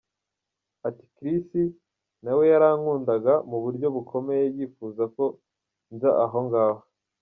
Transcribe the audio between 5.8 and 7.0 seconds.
nza aho ngaho”.